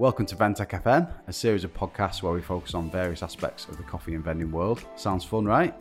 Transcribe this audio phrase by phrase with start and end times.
[0.00, 3.76] Welcome to Ventec FM, a series of podcasts where we focus on various aspects of
[3.76, 4.82] the coffee and vending world.
[4.96, 5.78] Sounds fun, right?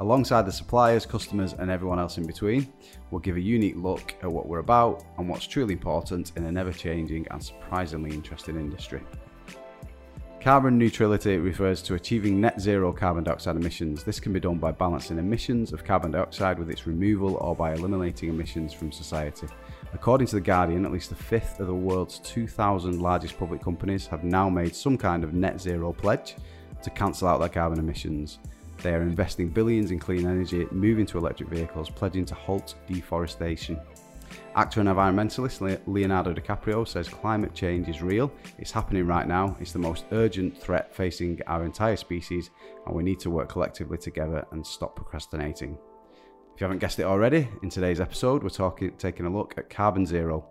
[0.00, 2.72] Alongside the suppliers, customers, and everyone else in between,
[3.10, 6.56] we'll give a unique look at what we're about and what's truly important in an
[6.56, 9.02] ever changing and surprisingly interesting industry.
[10.40, 14.02] Carbon neutrality refers to achieving net zero carbon dioxide emissions.
[14.02, 17.74] This can be done by balancing emissions of carbon dioxide with its removal or by
[17.74, 19.46] eliminating emissions from society.
[19.94, 24.06] According to The Guardian, at least a fifth of the world's 2,000 largest public companies
[24.06, 26.36] have now made some kind of net zero pledge
[26.82, 28.38] to cancel out their carbon emissions.
[28.82, 33.80] They are investing billions in clean energy, moving to electric vehicles, pledging to halt deforestation.
[34.54, 39.72] Actor and environmentalist Leonardo DiCaprio says climate change is real, it's happening right now, it's
[39.72, 42.50] the most urgent threat facing our entire species,
[42.86, 45.78] and we need to work collectively together and stop procrastinating.
[46.58, 49.70] If you haven't guessed it already, in today's episode, we're talking, taking a look at
[49.70, 50.44] carbon zero.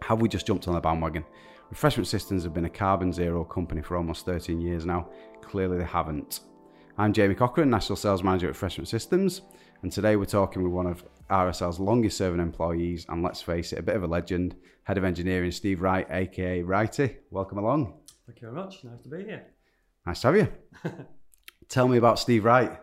[0.00, 1.26] Have we just jumped on the bandwagon?
[1.68, 5.10] Refreshment Systems have been a carbon zero company for almost 13 years now.
[5.42, 6.40] Clearly, they haven't.
[6.96, 9.42] I'm Jamie Cochran, National Sales Manager at Refreshment Systems,
[9.82, 13.78] and today we're talking with one of RSL's longest serving employees, and let's face it,
[13.78, 17.18] a bit of a legend, Head of Engineering Steve Wright, aka Righty.
[17.30, 17.92] Welcome along.
[18.26, 18.82] Thank you very much.
[18.84, 19.48] Nice to be here.
[20.06, 20.48] Nice to have you.
[21.68, 22.80] Tell me about Steve Wright.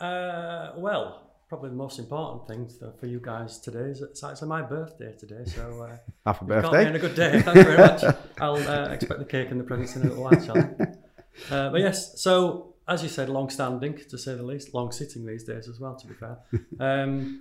[0.00, 4.62] Uh, well, probably the most important thing for you guys today is it's actually my
[4.62, 5.44] birthday today.
[5.44, 6.86] So uh, happy birthday!
[6.86, 7.42] And a good day.
[7.42, 8.04] Thank you very much.
[8.40, 10.32] I'll uh, expect the cake and the presents in a little while,
[11.50, 15.68] uh, but yes, so as you said, long-standing to say the least, long-sitting these days
[15.68, 15.96] as well.
[15.96, 16.38] To be fair,
[16.80, 17.40] um,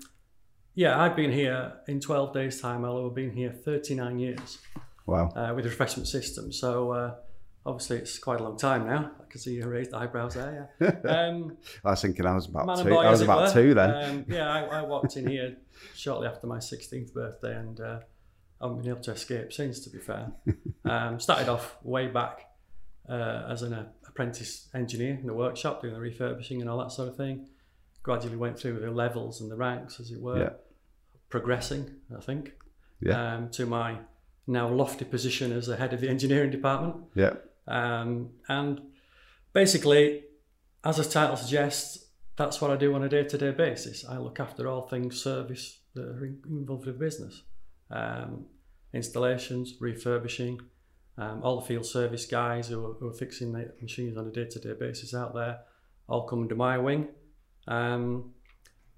[0.76, 2.84] yeah, I've been here in 12 days' time.
[2.84, 4.58] Have been here 39 years.
[5.06, 5.30] Wow.
[5.30, 7.16] Uh, with the refreshment system, so uh,
[7.70, 9.12] obviously it's quite a long time now.
[9.22, 10.72] I can see you raised the eyebrows there.
[10.82, 10.92] Yeah.
[11.10, 12.90] Um, I was thinking I was about two.
[12.90, 13.92] Boy, I was about two then.
[14.04, 15.58] Um, yeah, I, I, walked in here
[15.96, 18.00] shortly after my 16th birthday, and uh,
[18.60, 19.80] I haven't been able to escape since.
[19.82, 20.32] To be fair,
[20.86, 22.50] um, started off way back
[23.08, 26.92] uh, as an uh, apprentice engineer in the workshop, doing the refurbishing and all that
[26.92, 27.48] sort of thing.
[28.02, 30.50] Gradually went through the levels and the ranks, as it were, yeah.
[31.30, 31.96] progressing.
[32.16, 32.54] I think.
[33.02, 33.36] Yeah.
[33.36, 34.00] Um, to my
[34.48, 36.96] now lofty position as the head of the engineering department.
[37.16, 37.34] Yeah.
[37.70, 38.82] Um, and
[39.54, 40.24] basically,
[40.84, 44.06] as the title suggests, that's what I do on a day-to-day basis.
[44.06, 47.44] I look after all things service that are involved with business,
[47.92, 48.46] um,
[48.94, 50.60] installations, refurbishing,
[51.18, 54.32] um, all the field service guys who are, who are fixing the machines on a
[54.32, 55.60] day-to-day basis out there,
[56.08, 57.10] all come under my wing.
[57.68, 58.32] Um,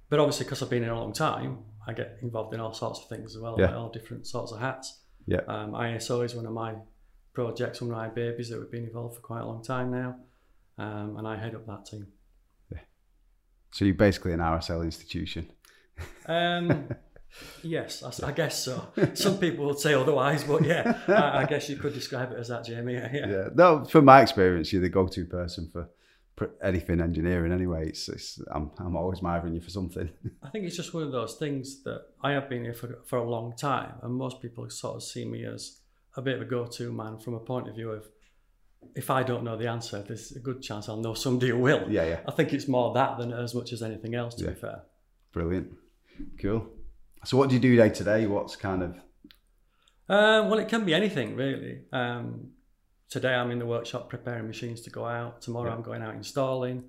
[0.09, 2.99] but obviously, because I've been here a long time, I get involved in all sorts
[2.99, 3.75] of things as well, yeah.
[3.75, 4.99] all different sorts of hats.
[5.25, 5.41] Yeah.
[5.47, 6.75] Um, ISO is one of my
[7.37, 10.15] of my babies that we've been involved for quite a long time now,
[10.77, 12.07] um, and I head up that team.
[12.71, 12.79] Yeah.
[13.71, 15.51] So you're basically an RSL institution.
[16.25, 16.89] Um,
[17.63, 18.87] yes, I, I, guess so.
[19.13, 22.49] Some people would say otherwise, but yeah, I, I, guess you could describe it as
[22.49, 22.93] that, Jamie.
[22.93, 23.09] Yeah.
[23.13, 23.49] yeah.
[23.53, 25.89] No, from my experience, you're the go-to person for
[26.63, 30.09] anything engineering anyway it's, it's I'm, I'm always mithering you for something
[30.41, 33.19] i think it's just one of those things that i have been here for, for
[33.19, 35.80] a long time and most people sort of see me as
[36.15, 38.07] a bit of a go-to man from a point of view of
[38.95, 41.89] if I don't know the answer, there's a good chance I'll know somebody who will.
[41.89, 42.19] Yeah, yeah.
[42.27, 44.49] I think it's more that than as much as anything else, to yeah.
[44.49, 44.83] be fair.
[45.31, 45.71] Brilliant.
[46.39, 46.67] Cool.
[47.23, 48.27] So, what do you do day to day?
[48.27, 48.95] What's kind of.
[50.09, 51.81] Um, well, it can be anything, really.
[51.93, 52.49] Um,
[53.09, 55.41] today, I'm in the workshop preparing machines to go out.
[55.41, 55.75] Tomorrow, yeah.
[55.75, 56.83] I'm going out installing.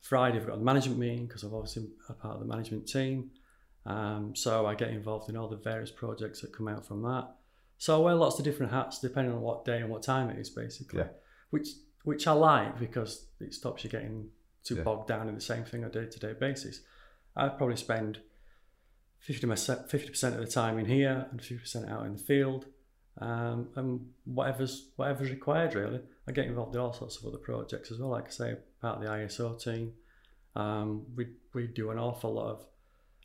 [0.00, 3.30] Friday, I've got a management meeting because I'm obviously a part of the management team.
[3.84, 7.28] Um, so, I get involved in all the various projects that come out from that.
[7.78, 10.38] So I wear lots of different hats depending on what day and what time it
[10.38, 11.00] is, basically.
[11.00, 11.08] Yeah.
[11.50, 11.68] Which
[12.02, 14.28] which I like because it stops you getting
[14.64, 14.82] too yeah.
[14.82, 16.80] bogged down in the same thing on a day to day basis.
[17.36, 18.18] I probably spend
[19.26, 22.66] 50%, 50% of the time in here and 50% out in the field.
[23.20, 26.00] Um, and whatever's whatever's required really.
[26.28, 28.10] I get involved in all sorts of other projects as well.
[28.10, 29.92] Like I say, part of the ISO team.
[30.54, 32.64] Um, we we do an awful lot of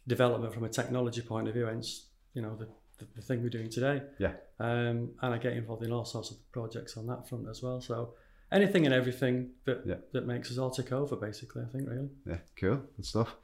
[0.07, 1.65] development from a technology point of view.
[1.65, 2.67] Hence, you know, the
[2.99, 4.01] the, the thing we're doing today.
[4.19, 4.33] Yeah.
[4.59, 7.81] Um, and I get involved in all sorts of projects on that front as well.
[7.81, 8.13] So
[8.51, 9.95] anything and everything that yeah.
[10.13, 11.63] that makes us all tick over, basically.
[11.63, 12.09] I think really.
[12.25, 12.37] Yeah.
[12.55, 12.81] Cool.
[12.95, 13.35] Good stuff.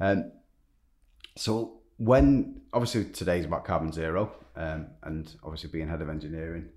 [0.00, 0.32] Um,
[1.36, 6.68] so when obviously today's about carbon zero, um, and obviously being head of engineering,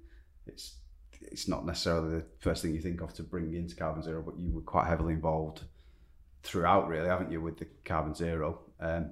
[0.45, 0.75] it's
[1.21, 4.39] it's not necessarily the first thing you think of to bring into carbon zero, but
[4.39, 5.61] you were quite heavily involved
[6.43, 8.59] throughout, really, haven't you, with the carbon zero?
[8.79, 9.11] Um,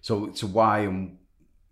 [0.00, 1.18] so, so why and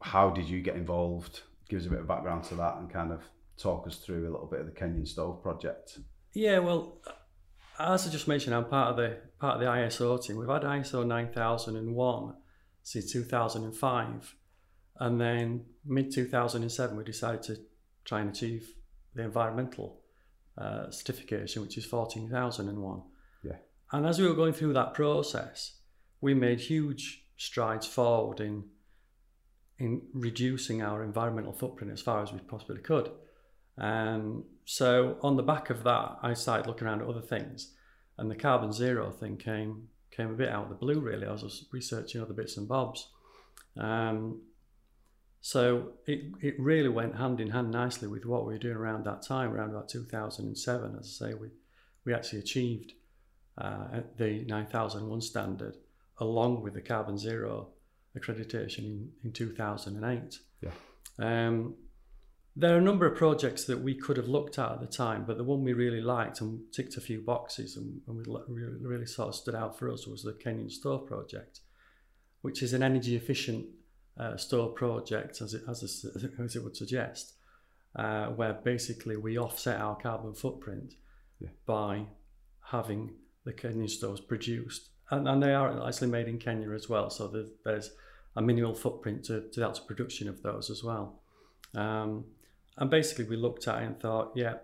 [0.00, 1.42] how did you get involved?
[1.68, 3.22] Give us a bit of background to that and kind of
[3.56, 5.98] talk us through a little bit of the Kenyan Stove project.
[6.32, 7.00] Yeah, well,
[7.78, 10.36] as I just mentioned, I'm part of the part of the ISO team.
[10.36, 12.34] We've had ISO 9001
[12.82, 14.34] since 2005,
[15.00, 17.56] and then mid 2007 we decided to
[18.04, 18.74] try and achieve
[19.14, 20.00] the environmental
[20.56, 23.02] uh, certification, which is 14,001.
[23.44, 23.52] Yeah.
[23.92, 25.78] And as we were going through that process,
[26.20, 28.64] we made huge strides forward in
[29.78, 33.10] in reducing our environmental footprint as far as we possibly could.
[33.78, 37.74] Um, so on the back of that, I started looking around at other things,
[38.16, 41.00] and the carbon zero thing came came a bit out of the blue.
[41.00, 43.08] Really, I was researching other bits and bobs.
[43.76, 44.42] Um,
[45.40, 49.04] so it, it really went hand in hand nicely with what we were doing around
[49.04, 50.96] that time, around about 2007.
[50.98, 51.48] As I say, we,
[52.04, 52.94] we actually achieved
[53.56, 55.76] uh, the 9001 standard
[56.18, 57.68] along with the carbon zero
[58.16, 60.38] accreditation in, in 2008.
[60.62, 60.70] Yeah.
[61.18, 61.74] Um,
[62.56, 65.24] there are a number of projects that we could have looked at at the time,
[65.24, 68.78] but the one we really liked and ticked a few boxes and, and we really,
[68.80, 71.60] really sort of stood out for us was the Kenyan Stove project,
[72.42, 73.66] which is an energy efficient
[74.18, 77.34] uh, store project, as it, as, a, as it would suggest,
[77.94, 80.94] uh, where basically we offset our carbon footprint
[81.38, 81.50] yeah.
[81.64, 82.06] by
[82.72, 83.14] having
[83.44, 84.90] the Kenyan stoves produced.
[85.10, 87.90] And, and they are actually made in Kenya as well, so there's, there's
[88.36, 91.20] a minimal footprint to, to the actual production of those as well.
[91.74, 92.24] Um,
[92.76, 94.54] and basically, we looked at it and thought, yeah,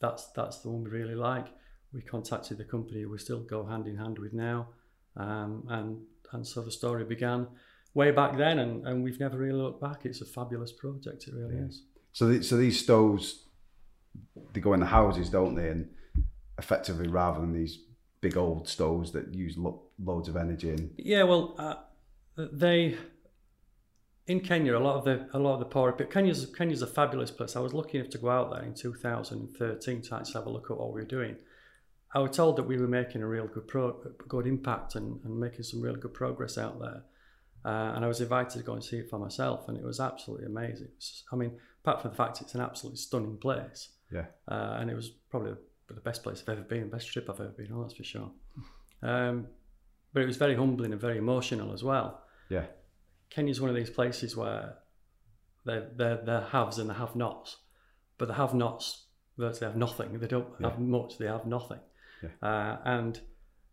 [0.00, 1.46] that's that's the one we really like.
[1.92, 4.68] We contacted the company we still go hand in hand with now,
[5.16, 6.02] um, and
[6.32, 7.48] and so the story began
[7.94, 10.04] way back then, and, and we've never really looked back.
[10.04, 11.66] It's a fabulous project, it really yeah.
[11.66, 11.82] is.
[12.12, 13.46] So, the, so these stoves,
[14.52, 15.68] they go in the houses, don't they?
[15.70, 15.88] And
[16.58, 17.78] effectively, rather than these
[18.20, 20.70] big old stoves that use lo- loads of energy.
[20.70, 20.90] And...
[20.96, 21.74] Yeah, well, uh,
[22.36, 22.96] they
[24.26, 26.12] in Kenya, a lot of the a lot of the poorer people.
[26.12, 27.56] Kenya's Kenya's a fabulous place.
[27.56, 30.70] I was lucky enough to go out there in 2013 to actually have a look
[30.70, 31.36] at what we were doing.
[32.14, 33.92] I was told that we were making a real good pro,
[34.28, 37.02] good impact and, and making some really good progress out there.
[37.64, 39.98] Uh, and I was invited to go and see it for myself, and it was
[40.00, 40.88] absolutely amazing.
[40.94, 44.90] Was, I mean, apart from the fact it's an absolutely stunning place, yeah, uh, and
[44.90, 45.54] it was probably
[45.88, 48.04] the, the best place I've ever been, best trip I've ever been on, that's for
[48.04, 48.30] sure.
[49.02, 49.46] Um,
[50.12, 52.22] but it was very humbling and very emotional as well.
[52.48, 52.66] Yeah,
[53.30, 54.76] Kenya's one of these places where
[55.64, 57.56] they're, they're, they're haves and the have-nots,
[58.18, 59.06] but the have-nots
[59.36, 60.18] virtually have nothing.
[60.18, 60.70] They don't yeah.
[60.70, 61.18] have much.
[61.18, 61.80] They have nothing.
[62.22, 62.48] Yeah.
[62.48, 63.20] Uh, and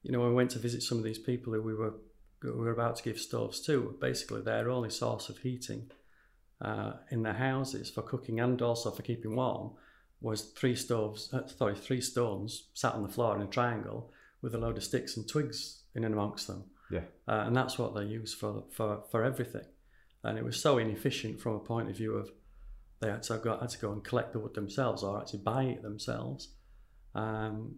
[0.01, 1.93] you know, when we went to visit some of these people who we were
[2.43, 5.89] we were about to give stoves to, basically their only source of heating
[6.59, 9.71] uh, in their houses for cooking and also for keeping warm
[10.23, 14.11] was three stoves, uh, sorry, three stones sat on the floor in a triangle
[14.41, 16.63] with a load of sticks and twigs in and amongst them.
[16.89, 17.01] Yeah.
[17.27, 19.65] Uh, and that's what they use for, for, for everything.
[20.23, 22.31] And it was so inefficient from a point of view of
[23.01, 25.63] they had to go, had to go and collect the wood themselves or actually buy
[25.63, 26.49] it themselves.
[27.13, 27.75] Um,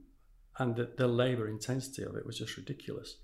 [0.58, 3.18] and the, the labour intensity of it was just ridiculous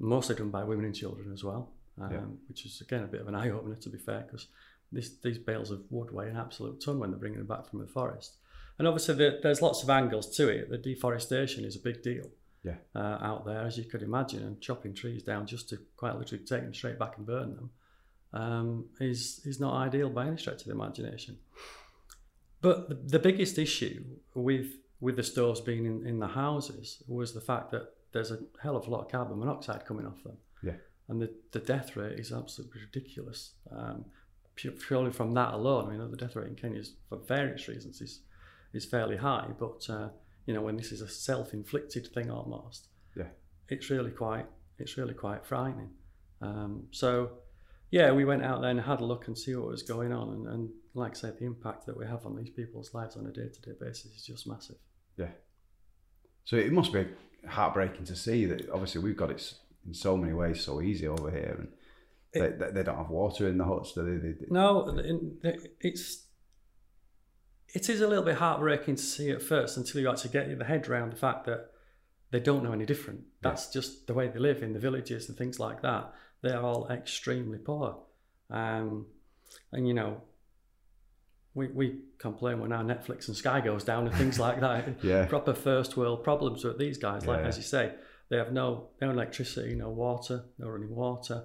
[0.00, 1.70] mostly done by women and children as well,
[2.00, 2.20] um, yeah.
[2.48, 4.48] which is again a bit of an eye opener to be fair, because
[4.92, 7.86] these bales of wood weigh an absolute ton when they're bringing them back from the
[7.86, 8.38] forest.
[8.80, 10.70] And obviously, the, there's lots of angles to it.
[10.70, 12.30] The deforestation is a big deal
[12.64, 12.76] yeah.
[12.94, 16.42] uh, out there, as you could imagine, and chopping trees down just to quite literally
[16.46, 17.70] take them straight back and burn them
[18.32, 21.36] um, is is not ideal by any stretch of the imagination.
[22.62, 24.02] But the, the biggest issue
[24.34, 28.38] with with the stores being in, in the houses was the fact that there's a
[28.62, 30.38] hell of a lot of carbon monoxide coming off them.
[30.62, 30.76] Yeah.
[31.08, 33.56] And the, the death rate is absolutely ridiculous.
[33.70, 34.06] Um,
[34.54, 38.00] purely from that alone, I mean, the death rate in Kenya is, for various reasons,
[38.00, 38.20] is,
[38.72, 39.48] is fairly high.
[39.58, 40.08] But, uh,
[40.46, 43.28] you know, when this is a self-inflicted thing almost, yeah,
[43.68, 44.46] it's really quite,
[44.78, 45.90] it's really quite frightening.
[46.40, 47.32] Um, so,
[47.90, 50.30] yeah, we went out there and had a look and see what was going on.
[50.30, 53.26] And, and like I said, the impact that we have on these people's lives on
[53.26, 54.76] a day-to-day basis is just massive.
[55.16, 55.30] Yeah.
[56.44, 57.06] So it must be
[57.46, 59.54] heartbreaking to see that obviously we've got it
[59.86, 61.68] in so many ways so easy over here and
[62.32, 64.96] it, they, they, don't have water in the huts do they, they, no
[65.80, 66.26] it's
[67.74, 70.62] it is a little bit heartbreaking to see at first until you actually get your
[70.64, 71.70] head around the fact that
[72.30, 73.80] they don't know any different that's yeah.
[73.80, 76.12] just the way they live in the villages and things like that
[76.42, 77.98] they're all extremely poor
[78.50, 79.06] um,
[79.72, 80.22] and you know
[81.54, 84.88] we, we complain when our Netflix and Sky goes down and things like that.
[85.02, 85.26] yeah.
[85.26, 87.26] Proper first world problems with these guys.
[87.26, 87.48] Like yeah.
[87.48, 87.92] as you say,
[88.28, 91.44] they have no no electricity, no water, no running water.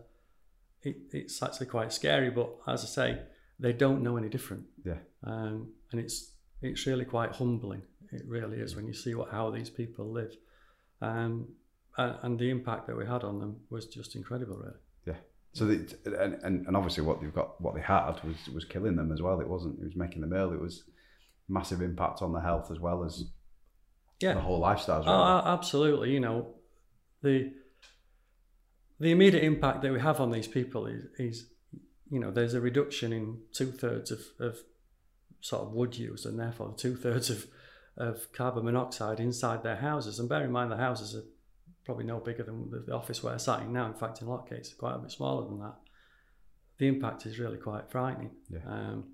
[0.83, 3.21] It, it's actually quite scary, but as I say,
[3.59, 4.65] they don't know any different.
[4.83, 4.97] Yeah.
[5.25, 7.81] Um, and it's it's really quite humbling.
[8.11, 10.35] It really is when you see what how these people live,
[11.01, 11.47] um,
[11.97, 14.77] and, and the impact that we had on them was just incredible, really.
[15.05, 15.15] Yeah.
[15.53, 18.95] So the, and, and and obviously what they've got what they had was was killing
[18.95, 19.39] them as well.
[19.39, 19.79] It wasn't.
[19.79, 20.53] It was making them ill.
[20.53, 20.83] It was
[21.47, 23.25] massive impact on the health as well as
[24.19, 25.01] yeah the whole lifestyle.
[25.01, 25.15] As well.
[25.15, 26.11] Oh, absolutely.
[26.11, 26.55] You know
[27.21, 27.51] the
[28.99, 31.47] the immediate impact that we have on these people is is
[32.09, 34.59] you know there's a reduction in two thirds of, of
[35.45, 37.45] sort of wood use, and therefore two thirds of
[37.97, 40.19] of carbon monoxide inside their houses.
[40.19, 41.23] And bear in mind, the houses are
[41.85, 43.85] probably no bigger than the, office where I'm sat in now.
[43.85, 45.75] In fact, in a lot of cases, quite a bit smaller than that.
[46.77, 48.31] The impact is really quite frightening.
[48.49, 48.59] Yeah.
[48.67, 49.05] Um,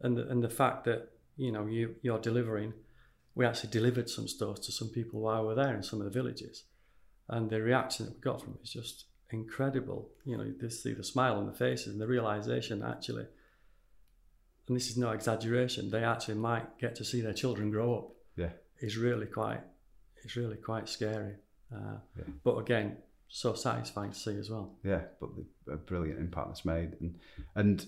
[0.00, 2.74] and the, and the fact that you know you you're delivering,
[3.36, 6.04] we actually delivered some stuff to some people while we were there in some of
[6.04, 6.64] the villages,
[7.28, 10.10] and the reaction that we got from it is just incredible.
[10.24, 13.26] You know, you see the smile on the faces and the realization actually,
[14.68, 18.08] and this is no exaggeration, they actually might get to see their children grow up.
[18.36, 18.50] Yeah.
[18.80, 19.60] Is really quite,
[20.24, 21.34] it's really quite scary.
[21.72, 22.24] Uh, Yeah.
[22.44, 22.96] But again,
[23.28, 24.74] so satisfying to see as well.
[24.84, 27.18] Yeah, but the a brilliant impact that's made, and
[27.54, 27.86] and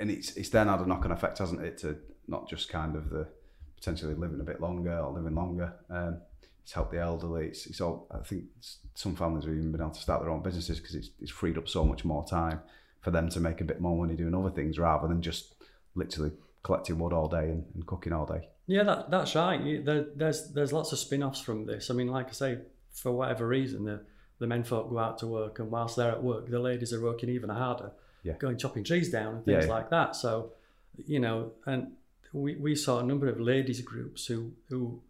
[0.00, 1.78] and it's it's then had a knock on effect, hasn't it?
[1.78, 3.28] To not just kind of the
[3.76, 5.72] potentially living a bit longer or living longer.
[5.88, 6.18] Um,
[6.64, 7.46] it's helped the elderly.
[7.46, 8.08] It's, it's all.
[8.10, 8.46] I think
[8.94, 11.58] some families have even been able to start their own businesses because it's it's freed
[11.58, 12.60] up so much more time
[13.02, 15.54] for them to make a bit more money doing other things rather than just
[15.96, 18.48] literally collecting wood all day and, and cooking all day.
[18.68, 19.84] Yeah, that, that's right.
[19.84, 21.90] There, there's there's lots of spin-offs from this.
[21.90, 22.58] I mean, like I say,
[22.92, 24.00] for whatever reason, the
[24.38, 27.00] the men folk go out to work, and whilst they're at work, the ladies are
[27.00, 28.34] working even harder, Yeah.
[28.38, 29.70] going chopping trees down and things yeah.
[29.72, 30.14] like that.
[30.14, 30.52] So,
[31.06, 31.92] you know, and
[32.32, 35.00] we, we saw a number of ladies groups who who,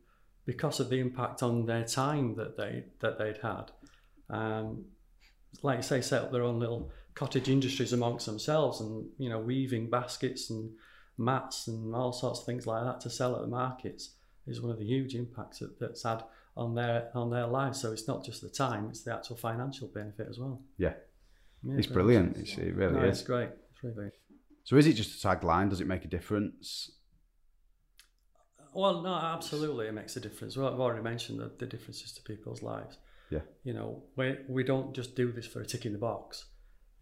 [0.44, 3.72] because of the impact on their time that they that they'd had,
[4.30, 4.84] um,
[5.62, 9.40] like you say, set up their own little cottage industries amongst themselves, and you know,
[9.40, 10.70] weaving baskets and
[11.18, 14.10] mats and all sorts of things like that to sell at the markets
[14.46, 16.22] is one of the huge impacts that, that's had
[16.56, 17.80] on their on their lives.
[17.80, 20.62] So it's not just the time; it's the actual financial benefit as well.
[20.78, 20.92] Yeah,
[21.64, 22.36] Yeah, it's brilliant.
[22.36, 23.18] It's, it really No, is.
[23.18, 23.48] It's great.
[23.72, 24.12] It's really great.
[24.64, 25.70] So is it just a tagline?
[25.70, 26.90] Does it make a difference?
[28.74, 30.54] Well, no, absolutely, it makes a difference.
[30.54, 32.98] Well, I've already mentioned the, the differences to people's lives.
[33.30, 33.40] Yeah.
[33.64, 36.44] You know, we we don't just do this for a tick in the box.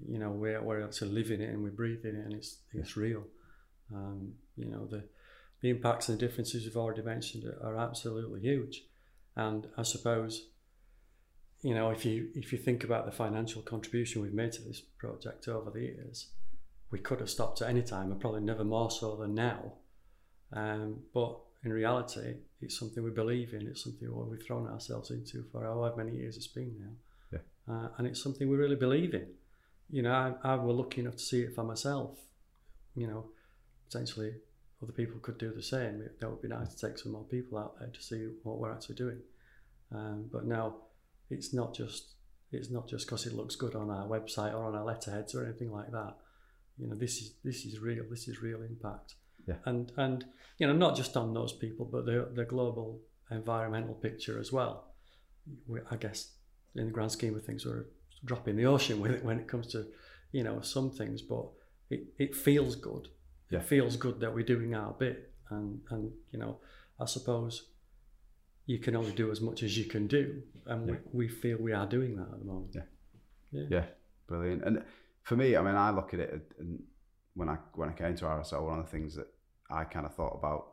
[0.00, 3.24] You know, we're we're actually living it and we're breathing it, and it's it's real.
[3.94, 5.04] Um, you know, the
[5.60, 8.84] the impacts and the differences we've already mentioned are, are absolutely huge.
[9.36, 10.48] And I suppose,
[11.62, 14.80] you know, if you if you think about the financial contribution we've made to this
[14.80, 16.28] project over the years,
[16.90, 19.72] we could have stopped at any time, and probably never more so than now.
[20.52, 23.66] Um, but in reality, it's something we believe in.
[23.66, 27.38] It's something we've thrown ourselves into for however many years it's been now.
[27.38, 27.74] Yeah.
[27.74, 29.28] Uh, and it's something we really believe in.
[29.90, 32.18] You know, I, I were lucky enough to see it for myself.
[32.94, 33.30] You know,
[33.86, 34.32] potentially
[34.82, 36.02] other people could do the same.
[36.02, 38.58] It, that would be nice to take some more people out there to see what
[38.58, 39.20] we're actually doing.
[39.92, 40.76] Um, but now,
[41.30, 42.14] it's not just
[42.52, 45.44] it's not just because it looks good on our website or on our letterheads or
[45.44, 46.14] anything like that.
[46.78, 48.04] You know, this is this is real.
[48.10, 49.14] This is real impact.
[49.46, 49.56] Yeah.
[49.64, 50.24] And and
[50.58, 53.00] you know, not just on those people, but the the global
[53.30, 54.94] environmental picture as well.
[55.66, 56.32] We, I guess
[56.74, 57.86] in the grand scheme of things, we're
[58.24, 59.86] drop in the ocean with it when it comes to
[60.32, 61.46] you know some things, but
[61.90, 63.08] it, it feels good.
[63.50, 63.58] Yeah.
[63.60, 66.58] It feels good that we're doing our bit, and and you know,
[67.00, 67.68] I suppose
[68.66, 70.94] you can only do as much as you can do, and Yeah.
[71.12, 72.74] we, we feel we are doing that at the moment.
[72.74, 72.82] Yeah.
[73.52, 73.66] Yeah.
[73.70, 73.84] Yeah,
[74.26, 74.64] brilliant.
[74.64, 74.82] And
[75.22, 76.82] for me, I mean, I look at it, and
[77.34, 79.28] when I when I came to RSL, one of the things that
[79.70, 80.72] I kind of thought about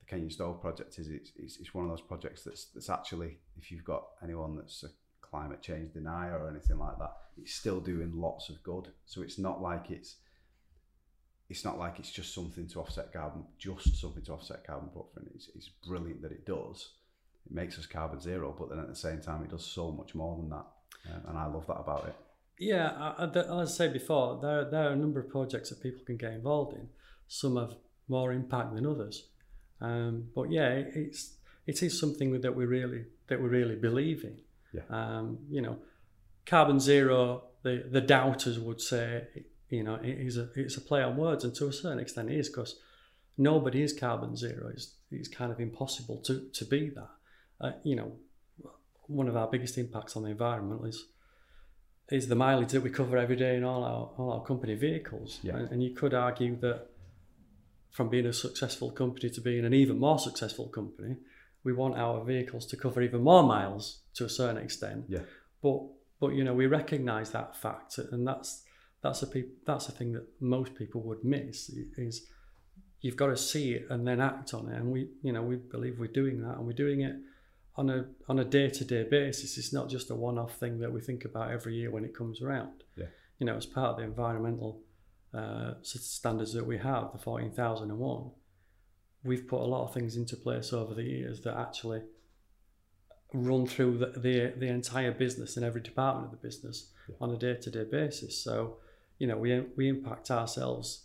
[0.00, 3.38] the Kenyan Stove project is it's, it's, it's one of those projects that's that's actually,
[3.56, 4.88] if you've got anyone that's a
[5.20, 8.88] climate change denier or anything like that, it's still doing lots of good.
[9.06, 10.16] So it's not like it's
[11.48, 15.30] it's not like it's just something to offset carbon, just something to offset carbon footprint.
[15.34, 16.90] It's, it's brilliant that it does.
[17.46, 20.14] It makes us carbon zero, but then at the same time, it does so much
[20.14, 20.66] more than that.
[21.10, 22.14] Um, and I love that about it.
[22.58, 25.82] Yeah, I, I, as I said before, there, there are a number of projects that
[25.82, 26.88] people can get involved in.
[27.28, 27.74] Some have
[28.08, 29.28] more impact than others,
[29.80, 34.38] um, but yeah, it's it is something that we really that we really believe in.
[34.72, 34.82] Yeah.
[34.90, 35.78] Um, you know,
[36.46, 37.44] carbon zero.
[37.62, 39.26] The the doubters would say,
[39.68, 42.30] you know, it is a it's a play on words, and to a certain extent,
[42.30, 42.78] it is because
[43.36, 44.70] nobody is carbon zero.
[44.72, 47.10] It's it's kind of impossible to to be that.
[47.60, 48.12] Uh, you know,
[49.06, 51.06] one of our biggest impacts on the environment is
[52.10, 55.40] is the mileage that we cover every day in all our all our company vehicles.
[55.42, 55.56] Yeah.
[55.56, 56.86] And, and you could argue that
[57.90, 61.16] from being a successful company to being an even more successful company,
[61.64, 65.04] we want our vehicles to cover even more miles to a certain extent.
[65.08, 65.20] Yeah.
[65.62, 65.80] But
[66.20, 68.62] but you know we recognise that fact, and that's
[69.02, 72.26] that's a peop- that's a thing that most people would miss is
[73.00, 74.76] you've got to see it and then act on it.
[74.76, 77.16] And we you know we believe we're doing that, and we're doing it
[77.76, 79.56] on a on a day to day basis.
[79.56, 82.14] It's not just a one off thing that we think about every year when it
[82.14, 82.82] comes around.
[82.96, 83.06] Yeah.
[83.38, 84.80] You know, as part of the environmental
[85.32, 88.30] uh, standards that we have, the fourteen thousand and one,
[89.24, 92.02] we've put a lot of things into place over the years that actually
[93.32, 97.16] run through the the, the entire business and every department of the business Yeah.
[97.20, 98.42] on a day to day basis.
[98.42, 98.78] So,
[99.18, 101.04] you know, we we impact ourselves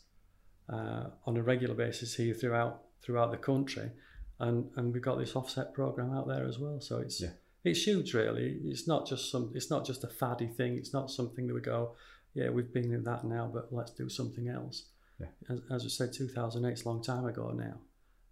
[0.69, 3.91] uh, on a regular basis here throughout throughout the country,
[4.39, 6.79] and and we've got this offset program out there as well.
[6.79, 7.31] So it's Yeah.
[7.65, 8.59] it's huge, really.
[8.65, 9.51] It's not just some.
[9.53, 10.77] It's not just a faddy thing.
[10.77, 11.95] It's not something that we go,
[12.33, 14.85] yeah, we've been in that now, but let's do something else.
[15.19, 15.27] Yeah.
[15.49, 17.75] As, as we said, 2008 is a long time ago now,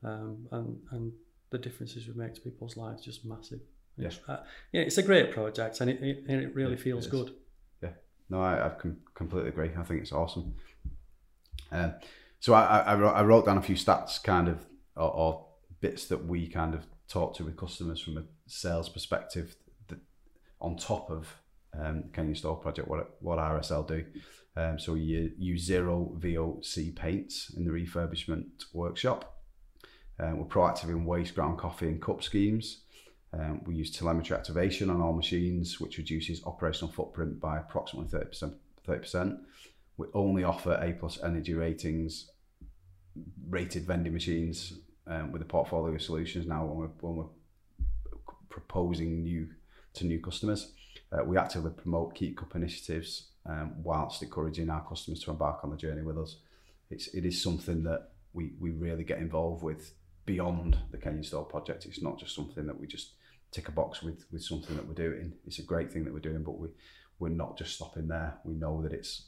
[0.03, 1.11] um, and and
[1.51, 3.59] the differences we make to people's lives just massive.
[3.97, 4.07] Yeah.
[4.07, 7.07] It's, uh, yeah, it's a great project, and it, it, and it really Yeah, feels
[7.07, 7.33] it good.
[7.83, 7.89] Yeah,
[8.29, 9.71] no, I, I com- completely agree.
[9.77, 10.55] I think it's awesome.
[11.71, 11.93] Um,
[12.39, 14.59] so I, I, I wrote- down a few stats, kind of,
[14.95, 15.45] or, or
[15.81, 19.55] bits that we kind of talk to with customers from a sales perspective,
[19.89, 19.99] that
[20.61, 21.27] on top of
[21.77, 24.05] um, Kenyan Stove project, what what RSL do.
[24.55, 29.37] Um, so you use zero VOC paints in the refurbishment workshop.
[30.19, 32.81] Um, we're proactive in waste ground coffee and cup schemes.
[33.33, 38.53] Um, we use telemetry activation on all machines, which reduces operational footprint by approximately 30%.
[38.87, 39.39] 30%.
[39.97, 42.31] We only offer A plus energy ratings,
[43.49, 44.73] rated vending machines
[45.07, 48.17] um, with a portfolio of solutions now when we're, when we're
[48.49, 49.47] proposing new
[49.93, 50.73] to new customers.
[51.11, 55.69] Uh, we actively promote Keep Cup initiatives um, whilst encouraging our customers to embark on
[55.69, 56.37] the journey with us.
[56.89, 59.93] It's, it is something that we, we really get involved with
[60.25, 61.85] beyond the Kenyan Stove project.
[61.85, 63.13] It's not just something that we just
[63.51, 65.33] tick a box with with something that we're doing.
[65.45, 66.69] It's a great thing that we're doing, but we
[67.19, 68.35] we're not just stopping there.
[68.43, 69.27] We know that it's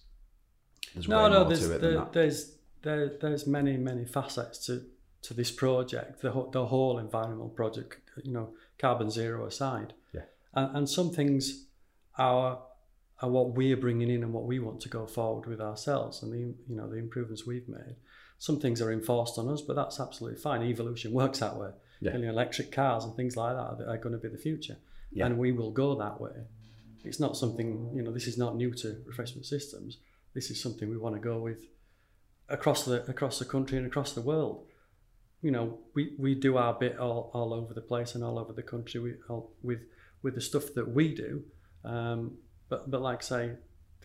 [0.93, 2.13] there's No, way no, more there's to it than there, that.
[2.13, 4.85] there's there, there's many many facets to
[5.23, 6.21] to this project.
[6.21, 9.93] The whole, the whole environmental project, you know, carbon zero aside.
[10.13, 10.23] Yeah.
[10.53, 11.65] And, and some things
[12.17, 12.59] are
[13.21, 16.31] are what we're bringing in and what we want to go forward with ourselves, and
[16.33, 17.95] the you know the improvements we've made.
[18.43, 20.63] Some things are enforced on us, but that's absolutely fine.
[20.63, 21.69] Evolution works that way.
[22.01, 22.17] Yeah.
[22.17, 24.75] Know, electric cars and things like that are, are going to be the future,
[25.13, 25.27] Yeah.
[25.27, 26.31] and we will go that way.
[27.05, 28.11] It's not something you know.
[28.11, 29.99] This is not new to refreshment systems.
[30.33, 31.61] This is something we want to go with
[32.49, 34.65] across the across the country and across the world.
[35.41, 38.51] You know, we, we do our bit all, all over the place and all over
[38.51, 39.83] the country we, all, with
[40.21, 41.43] with the stuff that we do.
[41.85, 42.19] Um,
[42.67, 43.51] but but like I say,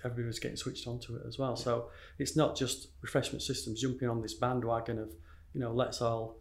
[0.04, 1.56] everybody's getting switched onto it as well.
[1.56, 5.10] So it's not just refreshment systems jumping on this bandwagon of
[5.54, 6.38] you know let's all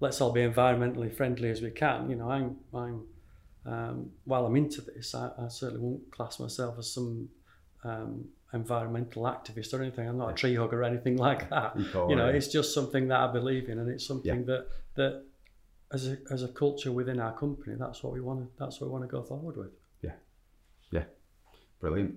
[0.00, 2.10] let's all be environmentally friendly as we can.
[2.10, 3.04] You know, I'm I'm
[3.64, 7.28] um, while I'm into this, I, I certainly won't class myself as some
[7.84, 10.08] um, environmental activist or anything.
[10.08, 11.74] I'm not a tree hugger or anything like that.
[11.78, 12.34] Eco, You know, yeah.
[12.34, 15.24] it's just something that I believe in, and it's something that that
[15.92, 18.88] as a as a culture within our company, that's what we want to that's what
[18.88, 19.70] we want to go forward with.
[20.02, 20.14] Yeah,
[20.90, 21.04] yeah,
[21.80, 22.16] brilliant.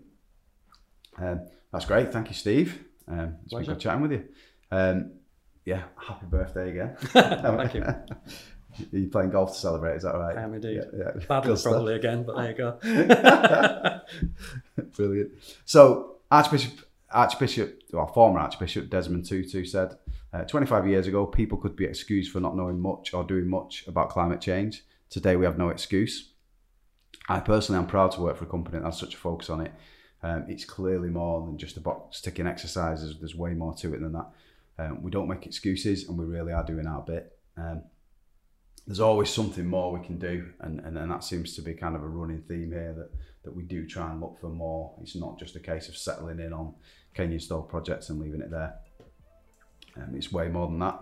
[1.17, 2.12] Um, that's great.
[2.12, 2.84] Thank you, Steve.
[3.08, 3.65] Um, it's Pleasure.
[3.65, 4.23] been good chatting with you.
[4.71, 5.12] Um,
[5.65, 6.95] yeah, happy birthday again.
[6.99, 7.84] Thank you.
[8.93, 9.95] Are you playing golf to celebrate?
[9.95, 10.38] Is that right?
[10.38, 10.82] I am indeed.
[10.93, 11.25] Yeah, yeah.
[11.28, 14.01] Badly probably again, but there you go.
[14.95, 15.32] Brilliant.
[15.63, 19.97] So Archbishop, Archbishop, well, former Archbishop Desmond Tutu said,
[20.34, 23.88] uh, 25 years ago, people could be excused for not knowing much or doing much
[23.88, 24.84] about climate change.
[25.10, 26.32] Today, we have no excuse.
[27.30, 29.62] I personally am proud to work for a company that has such a focus on
[29.62, 29.71] it.
[30.26, 33.16] Um, it's clearly more than just a box ticking exercises.
[33.20, 34.26] There's way more to it than that.
[34.80, 37.38] Um, we don't make excuses, and we really are doing our bit.
[37.56, 37.84] Um,
[38.88, 41.96] there's always something more we can do, and, and, and that seems to be kind
[41.96, 43.12] of a running theme here that,
[43.44, 44.96] that we do try and look for more.
[45.00, 46.74] It's not just a case of settling in on
[47.16, 48.74] Kenyan style projects and leaving it there.
[49.96, 51.00] Um, it's way more than that.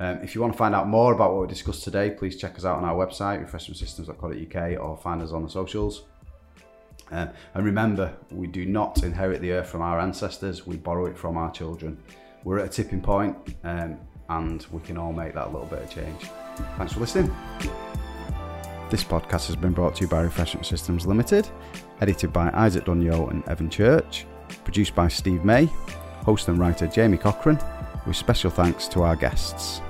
[0.00, 2.56] Um, if you want to find out more about what we discussed today, please check
[2.56, 6.02] us out on our website, refreshmentsystems.co.uk, or find us on the socials.
[7.10, 11.16] Um, and remember, we do not inherit the earth from our ancestors, we borrow it
[11.16, 11.98] from our children.
[12.44, 15.90] We're at a tipping point, um, and we can all make that little bit of
[15.90, 16.26] change.
[16.76, 17.34] Thanks for listening.
[18.88, 21.48] This podcast has been brought to you by Refreshment Systems Limited,
[22.00, 24.26] edited by Isaac Dunyo and Evan Church,
[24.62, 25.64] produced by Steve May,
[26.24, 27.58] host and writer Jamie Cochran,
[28.06, 29.80] with special thanks to our guests.